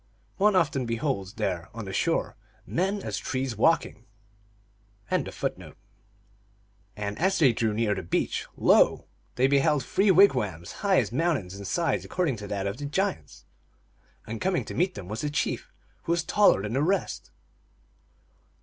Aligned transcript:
One 0.37 0.55
often 0.55 0.87
beholds 0.87 1.33
there, 1.33 1.69
on 1.75 1.85
the 1.85 1.93
shore," 1.93 2.35
men 2.65 3.03
as 3.03 3.19
trees 3.19 3.55
walking." 3.55 4.07
TALES 5.11 5.11
OF 5.11 5.11
MAGIC. 5.25 5.33
369 5.35 5.75
And 6.97 7.19
as 7.19 7.37
they 7.37 7.53
drew 7.53 7.71
near 7.71 7.93
the 7.93 8.01
beach, 8.01 8.47
lo! 8.57 9.05
they 9.35 9.45
beheld 9.45 9.85
three 9.85 10.09
wigwams, 10.09 10.71
high 10.81 10.97
as 10.99 11.11
mountains, 11.11 11.53
in 11.53 11.65
size 11.65 12.03
according 12.03 12.37
to 12.37 12.47
that 12.47 12.65
of 12.65 12.77
the 12.77 12.87
giants. 12.87 13.45
And 14.25 14.41
coming 14.41 14.65
to 14.65 14.73
meet 14.73 14.95
them 14.95 15.07
was 15.07 15.21
the 15.21 15.29
chief, 15.29 15.71
who 16.05 16.13
was 16.13 16.23
taller 16.23 16.63
than 16.63 16.73
the 16.73 16.81
rest. 16.81 17.29